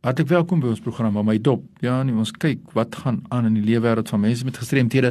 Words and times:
Hartlik 0.00 0.30
welkom 0.30 0.62
by 0.62 0.70
ons 0.72 0.80
program 0.80 1.18
om 1.20 1.26
my 1.28 1.34
dop. 1.44 1.60
Ja, 1.84 1.98
nee, 2.08 2.14
ons 2.16 2.30
kyk 2.32 2.70
wat 2.72 2.94
gaan 3.02 3.18
aan 3.36 3.50
in 3.50 3.58
die 3.58 3.64
lewe 3.66 3.82
wêreld 3.84 4.08
van 4.08 4.22
mense 4.22 4.46
met 4.48 4.56
gestremthede 4.56 5.10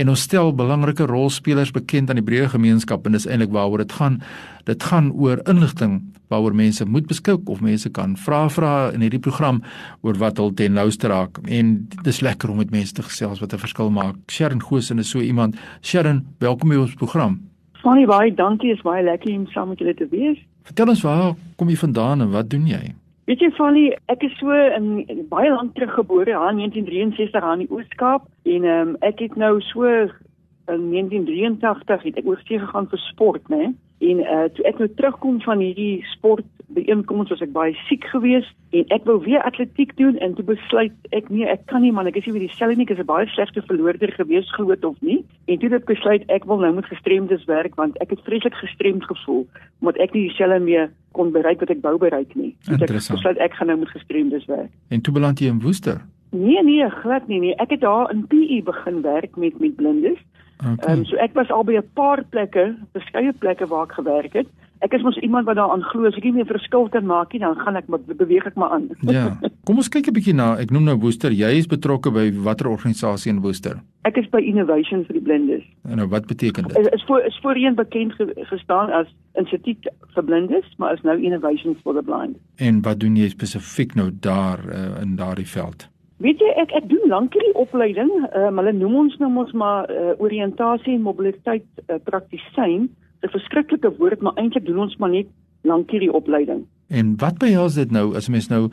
en 0.00 0.08
ons 0.08 0.22
stel 0.24 0.54
belangrike 0.56 1.04
rolspelers 1.10 1.74
bekend 1.76 2.08
aan 2.08 2.16
die 2.16 2.24
breë 2.24 2.46
gemeenskap 2.54 3.04
en 3.04 3.18
dis 3.18 3.26
eintlik 3.28 3.52
waaroor 3.52 3.82
dit 3.84 3.92
gaan. 3.98 4.16
Dit 4.64 4.86
gaan 4.88 5.10
oor 5.12 5.42
inligting 5.44 5.98
waaroor 6.32 6.56
mense 6.56 6.86
moet 6.88 7.04
beskik 7.10 7.52
of 7.52 7.60
mense 7.60 7.92
kan 7.92 8.14
vra 8.16 8.38
vra 8.48 8.70
in 8.94 9.04
hierdie 9.04 9.20
program 9.20 9.58
oor 10.00 10.16
wat 10.22 10.40
hul 10.40 10.54
ten 10.56 10.72
nouste 10.72 11.10
raak. 11.12 11.42
En 11.44 11.74
dis 12.08 12.22
lekker 12.24 12.48
om 12.48 12.62
met 12.62 12.72
mense 12.72 12.96
te 12.96 13.04
gesels 13.04 13.44
wat 13.44 13.52
'n 13.52 13.60
verskil 13.60 13.92
maak. 13.92 14.16
Sharon 14.32 14.62
Goosen 14.62 14.98
is 15.04 15.10
so 15.10 15.20
iemand. 15.20 15.60
Sharon, 15.82 16.24
welkom 16.38 16.68
by 16.68 16.76
ons 16.76 16.94
program. 16.94 17.42
Fanny, 17.84 18.06
baie 18.06 18.32
dankie. 18.34 18.72
Is 18.72 18.80
baie 18.80 19.04
lekker 19.04 19.36
om 19.36 19.46
saam 19.46 19.68
met 19.68 19.78
julle 19.78 19.94
te 19.94 20.08
wees. 20.08 20.38
Vertel 20.62 20.88
ons 20.88 21.02
waar 21.02 21.34
kom 21.56 21.68
jy 21.68 21.76
vandaan 21.76 22.20
en 22.20 22.30
wat 22.30 22.48
doen 22.48 22.66
jy? 22.66 22.94
Weet 23.30 23.44
jy 23.44 23.48
Fanny, 23.54 23.82
ek 24.10 24.24
is 24.26 24.32
so 24.40 24.50
in, 24.50 25.04
in 25.06 25.20
baie 25.30 25.52
lank 25.52 25.76
terug 25.76 25.92
gebore, 25.94 26.32
ja, 26.32 26.48
1963 26.50 27.44
aan 27.46 27.60
die 27.62 27.68
Oos-Kaap 27.70 28.24
en 28.42 28.64
ehm 28.66 28.88
um, 28.88 28.96
ek 29.06 29.20
het 29.22 29.36
nou 29.38 29.52
so 29.62 29.86
in 29.86 30.88
1983 30.90 32.08
het 32.08 32.16
ek 32.18 32.26
oorsee 32.26 32.58
gegaan 32.58 32.88
vir 32.90 33.02
sport, 33.04 33.44
né? 33.52 33.68
En 34.02 34.22
uh 34.24 34.48
toe 34.56 34.64
ek 34.66 34.80
nou 34.82 34.88
terugkom 34.98 35.38
van 35.44 35.62
hierdie 35.62 36.02
sport 36.10 36.48
byeenkoms 36.74 37.30
was 37.30 37.44
ek 37.46 37.52
baie 37.54 37.76
siek 37.86 38.08
geweest 38.10 38.50
en 38.74 38.90
ek 38.96 39.06
wou 39.06 39.20
weer 39.22 39.46
atletiek 39.46 39.92
doen 40.00 40.18
en 40.18 40.34
toe 40.34 40.46
besluit 40.50 41.14
ek 41.14 41.30
nee, 41.30 41.46
ek 41.46 41.68
kan 41.70 41.84
nie 41.86 41.92
man, 41.94 42.10
ek 42.10 42.18
is 42.18 42.26
nie 42.26 42.34
weer 42.34 42.48
dieselfde 42.48 42.80
nie, 42.80 42.88
ek 42.88 42.96
is 42.96 43.04
'n 43.04 43.12
baie 43.12 43.30
slegte 43.30 43.62
verloorder 43.70 44.10
geweest 44.18 44.50
groot 44.58 44.84
of 44.90 44.98
nie. 45.06 45.20
En 45.46 45.58
toe 45.58 45.70
het 45.70 45.82
ek 45.82 45.92
besluit 45.92 46.26
ek 46.34 46.50
wil 46.50 46.58
nou 46.58 46.72
met 46.74 46.90
gestremdes 46.90 47.46
werk 47.46 47.78
want 47.78 47.94
ek 48.02 48.10
het 48.10 48.26
vreeslik 48.26 48.58
gestremd 48.58 49.06
gevoel 49.06 49.46
omdat 49.78 50.02
ek 50.02 50.14
nie 50.18 50.26
dieselfde 50.26 50.58
meer 50.58 50.90
kon 51.12 51.32
bereik 51.32 51.60
wat 51.60 51.70
ek 51.70 51.82
wou 51.82 51.96
bereik 51.98 52.34
nie. 52.34 52.54
Ek 52.70 52.86
besluit 52.86 53.38
ek 53.38 53.54
gaan 53.58 53.66
nou 53.72 53.78
met 53.78 53.92
gestremdes 53.94 54.46
werk. 54.46 54.70
En 54.88 55.00
toe 55.00 55.14
beland 55.14 55.38
jy 55.38 55.50
in 55.50 55.60
Woester? 55.60 56.00
Nee 56.30 56.62
nee, 56.62 56.90
glad 57.02 57.26
nie 57.28 57.40
nee. 57.40 57.54
Ek 57.58 57.70
het 57.70 57.80
daar 57.80 58.10
in 58.14 58.26
PE 58.30 58.62
begin 58.64 59.02
werk 59.02 59.36
met 59.36 59.58
met 59.60 59.76
blindes. 59.76 60.18
Ehm 60.60 60.72
okay. 60.72 60.96
um, 60.96 61.04
so 61.04 61.16
ek 61.16 61.34
was 61.34 61.50
al 61.50 61.64
by 61.64 61.76
'n 61.80 61.90
paar 61.94 62.24
plekke, 62.30 62.76
verskeie 62.92 63.32
plekke 63.32 63.66
waar 63.66 63.88
ek 63.88 63.98
gewerk 63.98 64.32
het 64.32 64.46
ek 64.80 64.94
is 64.96 65.04
mos 65.04 65.18
iemand 65.20 65.48
wat 65.48 65.58
daaraan 65.60 65.84
glo 65.92 66.08
as 66.08 66.16
ek 66.16 66.24
nie 66.24 66.38
meer 66.38 66.48
verskil 66.48 66.88
kan 66.92 67.06
maak 67.08 67.34
nie 67.34 67.42
dan 67.42 67.58
gaan 67.60 67.76
ek 67.76 67.88
maar 67.92 68.00
beweeg 68.06 68.46
ek 68.48 68.56
maar 68.60 68.76
aan. 68.76 68.88
ja. 69.00 69.36
Kom 69.70 69.78
ons 69.78 69.86
kyk 69.86 70.08
'n 70.10 70.14
bietjie 70.16 70.32
na 70.34 70.58
ek 70.58 70.72
noem 70.74 70.82
nou 70.82 70.96
Booster. 70.98 71.30
Jy 71.30 71.50
is 71.54 71.68
betrokke 71.70 72.10
by 72.10 72.24
watter 72.42 72.66
organisasie 72.66 73.30
in 73.30 73.38
Booster? 73.40 73.76
Ek 74.02 74.16
is 74.18 74.26
by 74.26 74.40
Innovation 74.42 75.04
for 75.04 75.12
the 75.12 75.20
Blindes. 75.22 75.62
En 75.86 75.96
nou 76.02 76.08
wat 76.10 76.26
beteken 76.26 76.66
dit? 76.66 76.76
Is, 76.76 76.88
is 76.90 77.04
voor 77.06 77.22
is 77.22 77.38
voorheen 77.42 77.76
bekend 77.76 78.12
gestaan 78.50 78.90
as 78.90 79.06
Instituut 79.38 79.86
vir 80.14 80.24
Blindes, 80.24 80.66
maar 80.78 80.94
is 80.94 81.02
nou 81.02 81.14
Innovation 81.22 81.76
for 81.84 81.94
the 81.94 82.02
Blind. 82.02 82.34
En 82.56 82.82
wat 82.82 82.98
doen 82.98 83.14
jy 83.16 83.28
spesifiek 83.28 83.94
nou 83.94 84.10
daar 84.10 84.58
uh, 84.66 85.02
in 85.02 85.14
daardie 85.14 85.46
veld? 85.46 85.86
Weet 86.16 86.42
jy 86.42 86.50
ek 86.58 86.74
ek 86.74 86.88
doen 86.90 87.06
lank 87.06 87.32
hierdie 87.38 87.54
opleiding. 87.54 88.10
Um, 88.34 88.58
hulle 88.58 88.72
noem 88.72 88.96
ons 89.04 89.16
nou 89.22 89.30
mos 89.30 89.52
maar 89.52 89.86
uh, 89.86 90.18
oriëntasie 90.18 90.96
en 90.98 91.06
mobiliteit 91.06 91.66
uh, 91.86 92.02
praktisyn. 92.10 92.90
'n 93.22 93.30
verskriklike 93.30 93.94
woord, 94.02 94.20
maar 94.20 94.34
eintlik 94.34 94.66
doen 94.66 94.82
ons 94.88 94.96
maar 94.96 95.14
net 95.14 95.30
lank 95.62 95.90
hierdie 95.90 96.12
opleiding. 96.12 96.66
En 96.90 97.14
wat 97.22 97.38
behels 97.38 97.74
dit 97.78 97.90
nou 97.90 98.16
as 98.16 98.28
mens 98.28 98.48
nou 98.48 98.70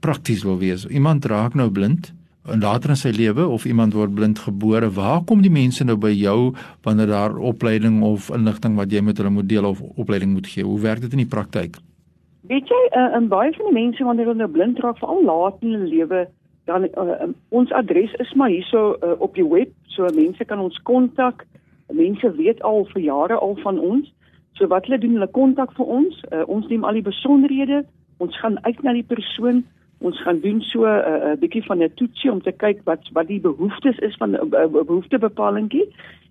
prakties 0.00 0.42
wil 0.46 0.58
wees? 0.58 0.86
Iemand 0.86 1.24
raak 1.24 1.54
nou 1.54 1.70
blind 1.70 2.12
en 2.48 2.60
later 2.60 2.90
in 2.90 2.96
sy 2.96 3.12
lewe 3.12 3.44
of 3.46 3.66
iemand 3.68 3.94
word 3.94 4.14
blind 4.16 4.38
gebore, 4.38 4.88
waar 4.96 5.20
kom 5.28 5.42
die 5.44 5.52
mense 5.52 5.84
nou 5.84 5.96
by 6.00 6.10
jou 6.14 6.54
wanneer 6.86 7.12
daar 7.12 7.36
opleiding 7.36 8.00
of 8.02 8.30
inligting 8.34 8.78
wat 8.80 8.92
jy 8.92 9.02
met 9.04 9.20
hulle 9.20 9.30
moet 9.30 9.48
deel 9.48 9.68
of 9.68 9.82
opleiding 10.00 10.32
moet 10.32 10.48
gee? 10.48 10.64
Hoe 10.64 10.80
werk 10.80 11.04
dit 11.04 11.12
in 11.12 11.24
die 11.24 11.30
praktyk? 11.30 11.76
Weet 12.50 12.68
jy, 12.72 12.80
uh, 12.96 13.10
in 13.16 13.28
baie 13.28 13.52
van 13.54 13.68
die 13.68 13.76
mense 13.76 14.04
wanneer 14.04 14.30
hulle 14.32 14.42
nou 14.42 14.50
blind 14.50 14.80
raak, 14.80 14.98
veral 14.98 15.20
laat 15.24 15.60
in 15.60 15.76
hulle 15.76 15.90
lewe, 15.92 16.24
dan 16.70 16.88
uh, 16.88 17.28
ons 17.54 17.72
adres 17.76 18.14
is 18.24 18.32
maar 18.34 18.50
hierso 18.50 18.96
uh, 18.96 19.14
op 19.18 19.36
die 19.36 19.46
web, 19.46 19.70
so 19.92 20.08
mense 20.16 20.44
kan 20.44 20.62
ons 20.62 20.78
kontak. 20.88 21.44
Mense 21.92 22.32
weet 22.38 22.62
al 22.62 22.86
vir 22.94 23.02
jare 23.02 23.38
al 23.38 23.56
van 23.62 23.78
ons. 23.78 24.08
So 24.58 24.68
wat 24.70 24.86
hulle 24.86 25.00
doen, 25.02 25.16
hulle 25.18 25.30
kontak 25.34 25.72
vir 25.76 25.88
ons. 25.98 26.20
Uh, 26.30 26.44
ons 26.46 26.66
neem 26.70 26.84
al 26.86 26.98
die 26.98 27.06
besonderhede. 27.06 27.82
Ons 28.22 28.36
gaan 28.40 28.58
uit 28.66 28.82
na 28.86 28.94
die 28.96 29.06
persoon. 29.06 29.64
Ons 30.00 30.20
gaan 30.22 30.40
doen 30.40 30.62
so 30.62 30.84
'n 30.84 30.88
uh, 30.88 31.30
uh, 31.30 31.36
bietjie 31.36 31.64
van 31.64 31.82
'n 31.82 31.94
toetsie 31.94 32.32
om 32.32 32.42
te 32.42 32.52
kyk 32.52 32.80
wat 32.84 33.08
wat 33.12 33.26
die 33.26 33.40
behoeftes 33.40 33.98
is 33.98 34.16
van 34.16 34.30
'n 34.30 34.34
uh, 34.34 34.62
uh, 34.64 34.84
behoeftebepalingkie. 34.84 35.88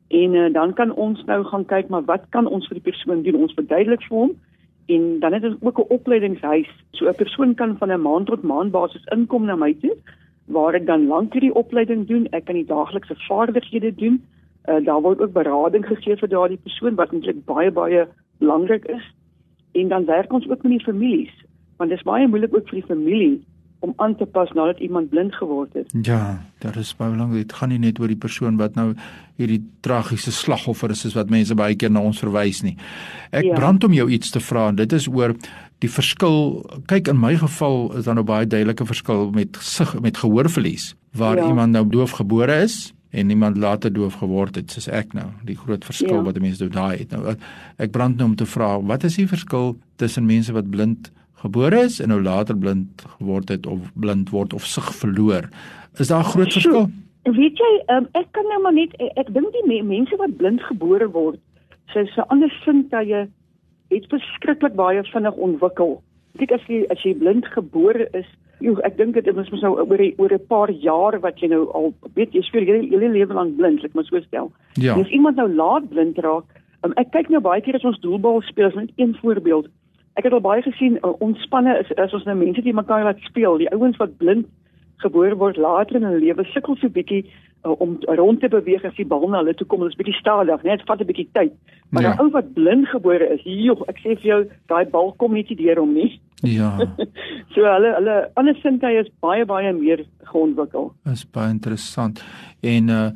En 0.08 0.34
uh, 0.34 0.54
dan 0.54 0.74
kan 0.74 0.94
ons 0.94 1.24
nou 1.26 1.44
gaan 1.44 1.66
kyk 1.66 1.88
maar 1.90 2.06
wat 2.06 2.24
kan 2.30 2.48
ons 2.48 2.68
vir 2.68 2.82
die 2.82 2.92
persoon 2.92 3.22
doen? 3.22 3.36
Ons 3.36 3.54
verduidelik 3.54 4.02
vir 4.02 4.18
hom 4.18 4.32
en 4.86 5.20
dan 5.20 5.34
het 5.34 5.44
ons 5.44 5.62
ook 5.62 5.80
'n 5.80 5.94
opleidingshuis. 5.94 6.70
So 6.92 7.06
'n 7.10 7.16
persoon 7.16 7.54
kan 7.54 7.78
van 7.78 7.92
'n 7.92 8.02
maand 8.02 8.26
tot 8.26 8.42
maand 8.44 8.72
basis 8.72 9.06
inkom 9.16 9.46
na 9.46 9.56
my 9.56 9.74
toe 9.74 9.96
waar 10.46 10.74
ek 10.74 10.86
dan 10.86 11.08
lank 11.08 11.34
hierdie 11.34 11.54
opleiding 11.54 12.08
doen. 12.08 12.28
Ek 12.32 12.46
kan 12.46 12.56
die 12.56 12.66
daaglikse 12.66 13.16
vaardighede 13.16 13.96
doen. 13.96 14.26
Uh, 14.70 14.86
daar 14.86 15.02
word 15.02 15.22
ook 15.22 15.34
berading 15.34 15.86
gegee 15.86 16.18
vir 16.18 16.30
daardie 16.30 16.64
persoon 16.64 16.96
wat 16.96 17.14
eintlik 17.14 17.46
baie 17.46 17.72
baie 17.72 18.08
belangrik 18.40 18.86
is. 18.86 19.06
En 19.72 19.88
dan 19.88 20.06
werk 20.06 20.34
ons 20.34 20.50
ook 20.50 20.64
met 20.64 20.72
die 20.72 20.84
families, 20.84 21.34
want 21.78 21.90
dit 21.90 22.00
is 22.00 22.06
baie 22.06 22.28
moeilik 22.28 22.56
ook 22.56 22.70
vir 22.70 22.82
die 22.82 22.90
familie 22.90 23.42
om 23.80 23.94
aan 23.96 24.16
te 24.20 24.26
pas 24.26 24.52
nadat 24.52 24.80
iemand 24.84 25.10
blind 25.10 25.36
geword 25.36 25.74
het. 25.74 25.94
Ja, 26.02 26.42
dit 26.60 26.76
is 26.76 26.92
baie 26.96 27.12
belangrik. 27.12 27.48
Dit 27.48 27.54
gaan 27.54 27.72
nie 27.72 27.80
net 27.80 28.00
oor 28.00 28.12
die 28.12 28.20
persoon 28.20 28.58
wat 28.60 28.76
nou 28.76 28.92
hierdie 29.40 29.62
tragiese 29.86 30.34
slagoffer 30.36 30.92
is, 30.92 31.06
is 31.08 31.16
wat 31.16 31.32
mense 31.32 31.56
baie 31.56 31.78
keer 31.80 31.92
na 31.92 32.04
ons 32.04 32.20
verwys 32.20 32.60
nie. 32.66 32.76
Ek 33.32 33.48
ja. 33.48 33.56
brand 33.56 33.84
om 33.88 33.96
jou 33.96 34.10
iets 34.12 34.36
te 34.36 34.44
vra 34.44 34.68
en 34.74 34.80
dit 34.80 34.96
is 34.98 35.08
oor 35.08 35.36
die 35.80 35.92
verskil. 35.92 36.60
Kyk, 36.92 37.08
in 37.14 37.20
my 37.22 37.38
geval 37.40 37.94
is 37.98 38.10
daar 38.10 38.20
nou 38.20 38.28
baie 38.28 38.48
duidelike 38.48 38.88
verskil 38.90 39.30
met 39.36 39.60
sig 39.64 39.96
met 40.04 40.20
gehoorverlies 40.20 40.94
waar 41.16 41.40
ja. 41.40 41.48
iemand 41.48 41.72
nou 41.72 41.88
doofgebore 41.88 42.62
is 42.68 42.92
en 43.10 43.30
iemand 43.30 43.58
later 43.58 43.94
doof 43.94 44.14
geword 44.22 44.56
het 44.56 44.72
soos 44.72 44.88
ek 44.94 45.16
nou 45.18 45.26
die 45.48 45.58
groot 45.58 45.86
verskil 45.86 46.20
ja. 46.20 46.26
wat 46.28 46.38
mense 46.42 46.62
nou 46.62 46.74
daai 46.74 47.00
het 47.02 47.16
nou 47.16 47.34
ek 47.82 47.94
brand 47.96 48.20
nou 48.20 48.30
om 48.30 48.36
te 48.38 48.46
vra 48.46 48.76
wat 48.92 49.08
is 49.08 49.18
die 49.18 49.28
verskil 49.30 49.74
tussen 50.02 50.28
mense 50.30 50.54
wat 50.54 50.70
blind 50.70 51.10
gebore 51.44 51.84
is 51.88 52.00
en 52.00 52.12
nou 52.14 52.22
later 52.24 52.58
blind 52.58 53.04
geword 53.18 53.50
het 53.50 53.68
of 53.68 53.92
blind 53.94 54.30
word 54.36 54.54
of 54.54 54.66
sig 54.66 54.90
verloor 55.02 55.50
is 56.00 56.08
daar 56.08 56.24
'n 56.24 56.32
groot 56.34 56.54
verskil 56.54 56.90
weet 57.24 57.58
jy 57.58 57.74
um, 57.96 58.08
ek 58.14 58.28
kan 58.32 58.46
nou 58.50 58.62
maar 58.62 58.74
net 58.74 58.94
ek, 59.00 59.12
ek 59.16 59.34
dink 59.34 59.54
die 59.54 59.84
mense 59.84 60.16
wat 60.18 60.38
blind 60.38 60.62
gebore 60.62 61.10
word 61.12 61.40
sy 61.94 62.06
se 62.16 62.28
ander 62.30 62.52
sintuie 62.64 63.28
het 63.90 64.06
verskriklik 64.10 64.76
baie 64.76 65.04
vinnig 65.14 65.36
ontwikkel 65.36 66.02
kyk 66.38 66.52
as 66.52 66.68
jy 66.68 66.86
as 66.90 67.04
jy 67.04 67.14
blind 67.14 67.46
gebore 67.56 68.08
is 68.14 68.30
Jo, 68.60 68.76
ek 68.84 68.98
dink 69.00 69.16
dit 69.16 69.28
is 69.28 69.52
mos 69.54 69.62
nou 69.64 69.72
oor 69.80 70.02
oor 70.20 70.34
'n 70.36 70.48
paar 70.52 70.72
jaar 70.72 71.16
wat 71.24 71.40
jy 71.40 71.48
nou 71.48 71.72
al 71.72 71.94
weet 72.16 72.34
jy 72.36 72.42
speel 72.44 72.68
jy 72.68 72.90
hele 72.92 73.10
lewe 73.10 73.34
lank 73.34 73.56
blind, 73.56 73.84
ek 73.86 73.96
moet 73.96 74.06
so 74.08 74.20
stel. 74.20 74.52
Ja. 74.76 75.00
As 75.00 75.08
iemand 75.08 75.38
nou 75.38 75.48
laat 75.48 75.88
blind 75.90 76.18
raak, 76.20 76.44
um, 76.84 76.94
ek 76.98 77.12
kyk 77.12 77.30
nou 77.30 77.40
baie 77.40 77.62
keer 77.62 77.76
as 77.76 77.86
ons 77.86 78.00
doelbal 78.04 78.42
speel, 78.42 78.68
as 78.68 78.76
net 78.76 78.92
een 78.98 79.16
voorbeeld. 79.22 79.70
Ek 80.20 80.26
het 80.28 80.36
al 80.36 80.44
baie 80.44 80.64
gesien 80.66 80.98
uh, 81.00 81.14
ontspanne 81.24 81.78
is 81.80 81.92
as 81.96 82.14
ons 82.18 82.26
nou 82.28 82.36
mense 82.36 82.64
die 82.66 82.76
mekaar 82.76 83.06
laat 83.08 83.22
speel, 83.24 83.56
die 83.62 83.70
ouens 83.72 84.00
wat 84.02 84.18
blind 84.20 84.50
gebore 85.00 85.38
word 85.40 85.56
later 85.56 85.96
in 85.96 86.04
hulle 86.04 86.20
lewe 86.20 86.44
sukkel 86.52 86.76
so 86.82 86.92
bietjie 86.92 87.22
uh, 87.64 87.72
om 87.80 87.96
rond 88.20 88.42
te 88.44 88.50
beweeg 88.52 88.84
as 88.84 88.98
die 88.98 89.08
bal 89.08 89.24
na 89.32 89.40
hulle 89.40 89.56
toe 89.56 89.68
kom, 89.72 89.80
hulle 89.80 89.94
is 89.94 90.00
bietjie 90.00 90.18
stadig, 90.20 90.66
net 90.68 90.84
vat 90.90 91.00
'n 91.00 91.08
bietjie 91.08 91.30
tyd. 91.38 91.56
Maar 91.96 92.04
ja. 92.04 92.12
'n 92.14 92.26
ou 92.26 92.30
wat 92.36 92.52
blind 92.58 92.92
gebore 92.92 93.32
is, 93.36 93.46
joh, 93.48 93.80
ek 93.88 94.04
sê 94.04 94.18
vir 94.20 94.30
jou, 94.32 94.42
daai 94.68 94.86
bal 94.92 95.14
kom 95.16 95.34
nie 95.34 95.48
deur 95.48 95.80
hom 95.80 95.94
nie. 95.94 96.20
Ja. 96.44 96.76
so 97.56 97.64
hulle 97.64 97.96
hulle 97.96 98.18
ander 98.36 98.60
sintuie 98.60 99.00
is 99.00 99.12
baie 99.24 99.46
baie 99.46 99.74
meer 99.74 100.04
geontwikkel. 100.32 100.92
Is 101.12 101.24
baie 101.24 101.50
interessant. 101.50 102.24
En 102.62 102.90
uh 102.90 103.12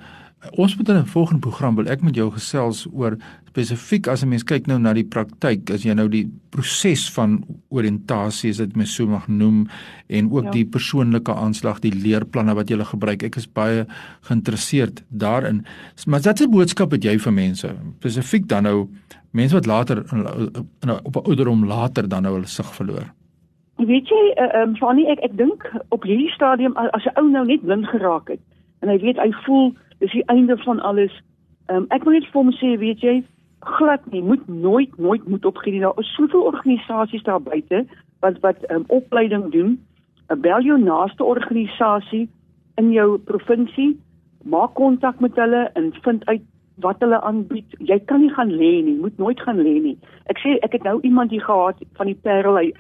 ons 0.52 0.76
moet 0.78 0.90
in 0.90 0.96
'n 0.96 1.06
volgende 1.06 1.40
program 1.40 1.76
wil 1.76 1.88
ek 1.88 2.02
met 2.02 2.16
jou 2.16 2.32
gesels 2.32 2.88
oor 2.94 3.18
spesifiek 3.48 4.08
as 4.08 4.24
'n 4.24 4.30
mens 4.30 4.44
kyk 4.44 4.68
nou 4.68 4.80
na 4.80 4.94
die 4.94 5.06
praktyk, 5.06 5.70
as 5.70 5.84
jy 5.84 5.94
nou 5.94 6.08
die 6.10 6.32
proses 6.50 7.10
van 7.12 7.44
oriëntasie 7.70 8.50
as 8.50 8.58
dit 8.58 8.76
mens 8.76 8.96
so 8.96 9.08
mag 9.08 9.28
noem 9.28 9.68
en 10.10 10.32
ook 10.32 10.44
ja. 10.44 10.52
die 10.52 10.66
persoonlike 10.66 11.34
aanslag, 11.34 11.80
die 11.80 11.92
leerplanne 11.92 12.56
wat 12.56 12.70
jy 12.70 12.84
gebruik. 12.84 13.24
Ek 13.24 13.36
is 13.36 13.48
baie 13.48 13.86
geïnteresseerd 14.22 15.04
daarin. 15.10 15.66
Maar 16.08 16.22
wat 16.22 16.42
'n 16.42 16.52
boodskap 16.52 16.92
het 16.92 17.04
jy 17.04 17.18
vir 17.20 17.34
mense? 17.34 17.76
Spesifiek 18.00 18.48
dan 18.48 18.64
nou 18.64 18.90
mense 19.32 19.54
wat 19.54 19.66
later 19.66 20.04
in, 20.12 20.26
in, 20.82 20.90
op 20.90 21.16
'n 21.16 21.28
ouderdom 21.28 21.66
later 21.66 22.08
dan 22.08 22.24
nou 22.24 22.34
hulle 22.34 22.48
sig 22.48 22.76
verloor. 22.76 23.14
Weet 23.78 24.08
jy, 24.08 24.34
ehm 24.36 24.56
uh, 24.56 24.62
um, 24.62 24.76
Fanny, 24.76 25.06
ek 25.10 25.20
ek 25.20 25.38
dink 25.38 25.72
op 25.90 26.04
hierdie 26.04 26.30
stadium 26.30 26.76
as 26.78 27.06
'n 27.06 27.20
ou 27.20 27.30
nou 27.30 27.46
net 27.46 27.62
blind 27.62 27.88
geraak 27.88 28.28
het 28.28 28.40
en 28.82 28.90
hy 28.90 28.98
weet 29.00 29.18
hy 29.18 29.32
voel 29.46 29.74
dis 30.04 30.12
die 30.12 30.28
einde 30.32 30.58
van 30.66 30.82
alles. 30.84 31.14
Um, 31.72 31.88
ek 31.96 32.04
wil 32.04 32.18
net 32.18 32.28
vir 32.32 32.42
hom 32.42 32.52
sê, 32.60 32.74
weet 32.80 33.04
jy, 33.06 33.16
glad 33.64 34.04
nie, 34.12 34.22
moet 34.22 34.44
nooit 34.52 34.98
nooit 35.00 35.28
moet 35.32 35.46
opgee 35.48 35.72
nie. 35.72 35.84
Daar 35.84 36.00
is 36.02 36.12
soveel 36.18 36.44
organisasies 36.52 37.24
daar 37.24 37.42
buite 37.42 37.86
wat 38.24 38.40
wat 38.44 38.64
um, 38.72 38.84
opleiding 38.88 39.52
doen. 39.56 39.78
'n 40.32 40.42
Bel 40.42 40.64
jou 40.64 40.80
naaste 40.80 41.24
organisasie 41.24 42.28
in 42.82 42.92
jou 42.92 43.18
provinsie, 43.18 44.00
maak 44.44 44.74
kontak 44.74 45.20
met 45.20 45.36
hulle 45.36 45.70
en 45.74 45.94
vind 46.02 46.26
uit 46.26 46.44
wat 46.82 47.00
hulle 47.00 47.22
aanbied. 47.22 47.76
Jy 47.80 48.00
kan 48.10 48.22
nie 48.22 48.32
gaan 48.34 48.50
lê 48.50 48.82
nie, 48.84 48.96
moet 48.98 49.18
nooit 49.18 49.40
gaan 49.42 49.60
lê 49.62 49.76
nie. 49.82 49.98
Ek 50.32 50.40
sê 50.42 50.56
ek 50.66 50.72
het 50.72 50.84
nou 50.84 51.00
iemand 51.02 51.32
hier 51.32 51.44
gehad 51.44 51.78
van 51.98 52.08
die 52.10 52.16
Parel 52.16 52.58
hy 52.58 52.72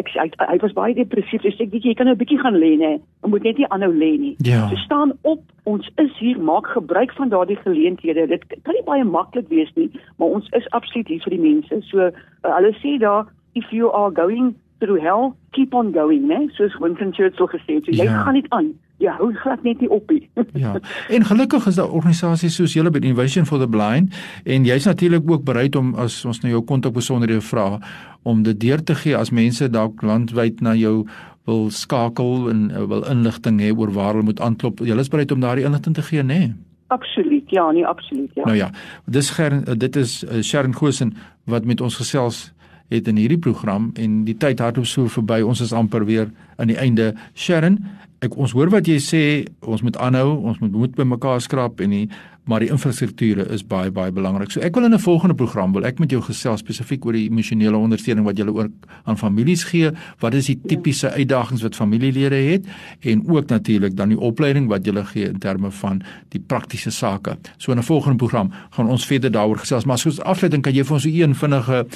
ek 0.00 0.08
hy, 0.14 0.30
hy, 0.38 0.56
was 0.62 0.72
baie 0.72 0.94
depressief. 0.94 1.44
Ek 1.44 1.58
sê 1.58 1.68
weet 1.68 1.82
jy, 1.84 1.92
jy 1.92 1.94
kan 1.94 2.06
nou 2.06 2.14
'n 2.14 2.18
bietjie 2.22 2.40
gaan 2.40 2.56
lê 2.56 2.76
nê. 2.80 2.92
Jy 3.22 3.28
moet 3.28 3.42
net 3.44 3.58
nie 3.58 3.68
aanhou 3.68 3.92
lê 3.92 4.12
nie. 4.18 4.36
Ja. 4.38 4.68
So 4.68 4.76
staan 4.76 5.12
op. 5.22 5.40
Ons 5.64 5.90
is 5.98 6.10
hier, 6.18 6.38
maak 6.40 6.66
gebruik 6.66 7.12
van 7.12 7.28
daardie 7.28 7.56
geleenthede. 7.56 8.26
Dit 8.26 8.44
kan 8.64 8.74
nie 8.74 8.82
baie 8.82 9.04
maklik 9.04 9.48
wees 9.48 9.70
nie, 9.76 9.90
maar 10.18 10.28
ons 10.28 10.48
is 10.52 10.66
absoluut 10.70 11.08
hier 11.08 11.20
vir 11.22 11.30
die 11.36 11.44
mense. 11.52 11.82
So 11.90 11.98
uh, 11.98 12.10
hulle 12.56 12.72
sê 12.82 12.98
daar 12.98 13.26
if 13.54 13.70
you 13.70 13.90
are 13.92 14.10
going 14.10 14.54
through 14.80 15.00
hell, 15.00 15.34
keep 15.52 15.74
on 15.74 15.92
going, 15.92 16.26
né? 16.26 16.48
Soos 16.56 16.74
Winston 16.80 17.12
Churchill 17.12 17.46
gesê 17.46 17.74
het. 17.74 17.84
So 17.84 17.92
jy 17.92 18.04
Ja. 18.04 18.22
gaan 18.24 18.34
nie 18.34 18.44
aan. 18.48 18.74
Jy 19.02 19.12
hou 19.18 19.32
glad 19.42 19.64
net 19.66 19.82
nie 19.82 19.90
op 19.90 20.10
nie. 20.10 20.28
Ja. 20.62 20.76
En 21.10 21.24
gelukkig 21.26 21.66
is 21.66 21.78
daar 21.80 21.90
organisasies 21.90 22.54
soos 22.60 22.74
julle 22.76 22.92
by 22.92 23.00
Innovation 23.02 23.46
for 23.48 23.58
the 23.58 23.68
Blind 23.68 24.14
en 24.44 24.66
jy's 24.68 24.86
natuurlik 24.86 25.30
ook 25.30 25.44
bereid 25.44 25.76
om 25.76 25.94
as 25.98 26.20
ons 26.28 26.42
nou 26.44 26.52
jou 26.52 26.62
kontak 26.68 26.94
besonderhede 26.94 27.42
vra 27.42 27.80
om 28.22 28.42
dit 28.46 28.58
deur 28.60 28.82
te 28.84 28.94
gee 28.94 29.16
as 29.16 29.32
mense 29.34 29.68
dalk 29.70 30.02
landwyd 30.02 30.60
na 30.62 30.76
jou 30.78 31.06
wil 31.50 31.70
skakel 31.74 32.50
en 32.52 32.68
uh, 32.70 32.84
wil 32.86 33.02
inligting 33.10 33.58
hê 33.60 33.72
oor 33.74 33.90
waar 33.90 34.14
hulle 34.14 34.30
moet 34.30 34.40
aanklop. 34.40 34.84
Julle 34.86 35.02
is 35.02 35.10
bereid 35.10 35.32
om 35.34 35.40
daardie 35.42 35.66
inligting 35.66 35.96
te 35.98 36.04
gee, 36.06 36.22
nê? 36.22 36.38
Nee? 36.46 36.52
absoluut. 36.92 37.50
Ja, 37.50 37.70
nee, 37.70 37.86
absoluut. 37.86 38.30
Ja. 38.34 38.44
Nou 38.44 38.56
ja, 38.56 38.70
dis 39.04 39.30
Gern, 39.30 39.64
dit 39.78 39.96
is 39.96 40.24
uh, 40.24 40.40
Sharon 40.40 40.74
Gosen 40.74 41.16
wat 41.44 41.64
met 41.64 41.80
ons 41.80 41.96
gesels 41.96 42.52
het 42.92 43.08
in 43.08 43.16
hierdie 43.16 43.40
program 43.40 43.90
en 43.94 44.22
die 44.28 44.36
tyd 44.36 44.60
hardloop 44.60 44.86
so 44.86 45.08
verby. 45.08 45.40
Ons 45.40 45.62
is 45.64 45.72
amper 45.72 46.04
weer 46.04 46.28
aan 46.60 46.68
die 46.68 46.76
einde. 46.76 47.12
Sharon, 47.34 47.78
ek 48.22 48.36
ons 48.38 48.52
hoor 48.54 48.70
wat 48.70 48.86
jy 48.86 48.98
sê, 49.02 49.22
ons 49.66 49.82
moet 49.82 49.96
aanhou, 49.98 50.36
ons 50.46 50.60
moet 50.62 50.74
moed 50.74 50.94
by 50.98 51.06
mekaar 51.16 51.42
skraap 51.42 51.82
en 51.82 51.94
die 51.96 52.04
maar 52.44 52.60
die 52.60 52.70
infrastrukture 52.74 53.44
is 53.54 53.62
baie 53.66 53.90
baie 53.94 54.10
belangrik. 54.12 54.50
So 54.50 54.60
ek 54.60 54.74
wil 54.74 54.84
in 54.84 54.94
'n 54.94 54.98
volgende 54.98 55.34
program 55.34 55.72
wil 55.72 55.84
ek 55.84 55.98
met 55.98 56.10
jou 56.10 56.22
gesels 56.22 56.60
spesifiek 56.60 57.04
oor 57.06 57.12
die 57.12 57.28
emosionele 57.30 57.76
ondersteuning 57.76 58.24
wat 58.26 58.38
jy 58.38 58.46
ook 58.46 58.70
aan 59.04 59.18
families 59.18 59.64
gee. 59.64 59.90
Wat 60.18 60.34
is 60.34 60.46
die 60.46 60.60
tipiese 60.66 61.10
uitdagings 61.10 61.62
wat 61.62 61.76
familielede 61.76 62.34
het 62.34 62.66
en 63.00 63.22
ook 63.28 63.46
natuurlik 63.48 63.96
dan 63.96 64.08
die 64.08 64.18
opleiding 64.18 64.68
wat 64.68 64.86
jy 64.86 65.04
gee 65.04 65.28
in 65.28 65.38
terme 65.38 65.70
van 65.70 66.02
die 66.28 66.40
praktiese 66.40 66.90
sake. 66.90 67.36
So 67.58 67.72
in 67.72 67.78
'n 67.78 67.82
volgende 67.82 68.16
program 68.16 68.50
gaan 68.70 68.88
ons 68.88 69.06
verder 69.06 69.30
daaroor 69.30 69.58
gesels, 69.58 69.84
maar 69.84 69.98
soos 69.98 70.20
afsluiting 70.20 70.62
kan 70.62 70.74
jy 70.74 70.84
vir 70.84 70.94
ons 70.94 71.02
so 71.02 71.08
een 71.08 71.34
vinnige 71.34 71.86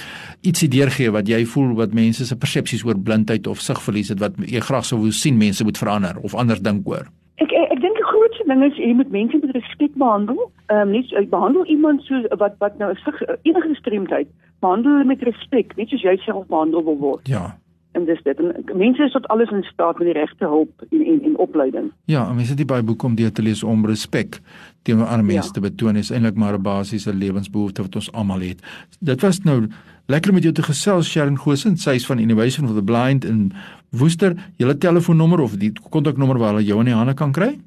ietsie 0.43 0.69
deurgee 0.69 1.11
wat 1.11 1.29
jy 1.29 1.45
voel 1.47 1.75
wat 1.75 1.93
mense 1.93 2.27
se 2.27 2.37
persepsies 2.37 2.85
oor 2.85 2.99
blindheid 2.99 3.47
of 3.47 3.61
sigverlies 3.61 4.09
het 4.09 4.19
wat 4.19 4.33
jy 4.39 4.61
graag 4.61 4.85
sou 4.85 5.01
wou 5.01 5.13
sien 5.13 5.37
mense 5.37 5.65
moet 5.65 5.79
verander 5.79 6.17
of 6.23 6.35
anders 6.35 6.61
dink 6.61 6.89
oor. 6.89 7.07
Ek 7.37 7.53
ek, 7.53 7.73
ek 7.73 7.81
dink 7.81 7.96
die 8.37 8.45
grootste 8.45 8.61
ding 8.61 8.73
is 8.73 8.79
jy 8.79 8.95
moet 8.95 9.11
mense 9.11 9.39
met 9.39 9.55
respek 9.55 9.95
behandel. 9.95 10.51
Ehm 10.67 10.81
um, 10.81 10.91
nie 10.91 11.05
jy 11.09 11.29
behandel 11.29 11.67
iemand 11.67 12.03
so 12.03 12.23
wat 12.39 12.57
wat 12.59 12.79
nou 12.79 12.95
enige 13.43 13.69
gestremdheid 13.69 14.29
behandel 14.61 14.93
hulle 14.93 15.05
met 15.05 15.23
respek, 15.23 15.77
net 15.77 15.89
soos 15.89 16.03
jy 16.03 16.17
self 16.25 16.47
behandel 16.47 16.85
wil 16.85 16.99
word. 16.99 17.29
Ja. 17.29 17.57
En 17.93 18.05
dis 18.05 18.23
dit. 18.23 18.39
En 18.39 18.77
mense 18.77 19.03
is 19.03 19.13
tot 19.13 19.27
alles 19.29 19.51
in 19.51 19.63
staat 19.63 19.99
met 19.99 20.07
die 20.13 20.17
regte 20.17 20.45
hulp 20.45 20.85
en 20.91 21.05
en, 21.05 21.23
en 21.23 21.37
opleiding. 21.37 21.93
Ja, 22.05 22.29
en 22.29 22.37
mense 22.37 22.55
het 22.55 22.67
baie 22.67 22.83
boeke 22.83 23.07
om 23.07 23.15
deur 23.15 23.33
te 23.33 23.43
lees 23.43 23.63
om 23.63 23.87
respek 23.87 24.41
teenoor 24.83 25.07
ander 25.07 25.25
mense 25.27 25.49
ja. 25.49 25.53
te 25.53 25.61
betoon 25.61 25.97
is 25.97 26.11
eintlik 26.11 26.37
maar 26.37 26.59
'n 26.59 26.63
basiese 26.63 27.15
lewensbehoefte 27.15 27.83
wat 27.83 27.95
ons 27.95 28.13
almal 28.13 28.41
het. 28.41 28.63
Dit 29.01 29.21
was 29.21 29.41
nou 29.45 29.69
lekker 30.07 30.33
met 30.33 30.43
jou 30.43 30.55
te 30.55 30.63
gesels 30.63 31.11
Sharon 31.11 31.39
Gosen, 31.39 31.77
sy 31.77 31.91
is 31.91 32.07
van 32.07 32.19
Innovation 32.19 32.67
for 32.67 32.75
the 32.75 32.83
Blind 32.83 33.25
in 33.25 33.53
Woester. 33.91 34.37
Julle 34.57 34.79
telefoonnommer 34.79 35.41
of 35.41 35.57
die 35.57 35.73
kontaknommer 35.91 36.39
waar 36.39 36.55
hulle 36.55 36.65
jou 36.65 36.79
in 36.79 36.85
die 36.85 36.95
hande 36.95 37.15
kan 37.15 37.33
kry? 37.33 37.59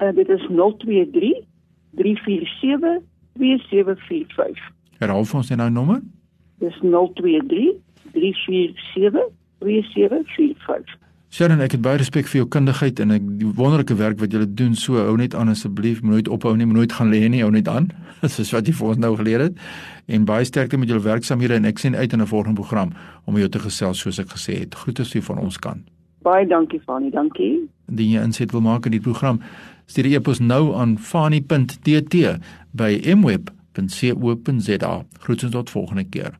Uh, 0.00 0.14
dit 0.14 0.28
is 0.28 0.46
023 0.48 1.44
347 1.90 3.02
2745. 3.32 4.72
Herhaal 4.98 5.24
vir 5.24 5.36
ons 5.36 5.52
net 5.52 5.58
nou 5.60 5.70
nommer. 5.70 6.00
Dis 6.58 6.78
023 6.80 7.76
347 8.12 9.28
2745. 9.60 10.98
Sharon, 11.30 11.60
ek 11.62 11.76
het 11.76 11.82
baie 11.84 12.00
respek 12.00 12.26
vir 12.26 12.40
jou 12.40 12.46
kundigheid 12.50 12.98
en 13.04 13.14
ek 13.14 13.26
die 13.38 13.46
wonderlike 13.54 13.94
werk 13.94 14.18
wat 14.18 14.32
jy 14.34 14.42
doen. 14.58 14.72
So 14.74 14.98
hou 14.98 15.14
net 15.20 15.36
aan 15.38 15.52
asseblief, 15.52 16.00
moenie 16.02 16.26
ophou 16.26 16.56
nie, 16.58 16.66
moenie 16.66 16.90
gaan 16.90 17.12
lê 17.12 17.20
nie, 17.30 17.44
hou 17.44 17.52
net 17.54 17.70
aan. 17.70 17.86
Dis 18.24 18.50
wat 18.56 18.66
jy 18.66 18.74
vir 18.80 18.88
ons 18.90 18.98
nou 19.04 19.12
geleer 19.20 19.46
het. 19.46 19.62
En 20.10 20.26
baie 20.26 20.48
sterkte 20.48 20.80
met 20.80 20.90
julle 20.90 21.04
werksamehede 21.04 21.60
en 21.60 21.70
ek 21.70 21.78
sien 21.78 21.94
uit 21.94 22.12
in 22.12 22.24
'n 22.24 22.26
volgende 22.26 22.58
program 22.58 22.90
om 23.30 23.38
jou 23.38 23.48
te 23.48 23.62
gesels 23.62 24.02
soos 24.02 24.18
ek 24.18 24.34
gesê 24.34 24.58
het. 24.64 24.74
Groete 24.74 25.04
vir 25.04 25.22
van 25.22 25.38
ons 25.38 25.58
kant. 25.58 25.86
Baie 26.22 26.46
dankie 26.46 26.80
Fanie, 26.84 27.10
dankie. 27.10 27.68
Indien 27.88 28.10
jy 28.10 28.22
inset 28.22 28.50
wil 28.52 28.60
maak 28.60 28.84
in 28.86 28.92
die 28.92 29.00
program, 29.00 29.40
stuur 29.90 30.06
die 30.06 30.14
e-pos 30.18 30.38
nou 30.42 30.70
aan 30.78 30.96
fani.tt 30.98 32.36
by 32.70 32.92
mweb.co.za. 33.16 34.92
Groetens 35.26 35.56
tot 35.56 35.74
volgende 35.74 36.04
keer. 36.04 36.39